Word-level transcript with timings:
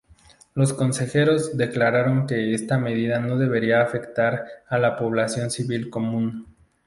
Los 0.55 0.73
consejeros 0.73 1.55
declararon 1.55 2.25
que 2.25 2.55
esta 2.55 2.79
medida 2.79 3.19
no 3.19 3.37
debería 3.37 3.83
afectar 3.83 4.47
a 4.67 4.79
la 4.79 4.97
población 4.97 5.51
civil 5.51 5.91
común. 5.91 6.47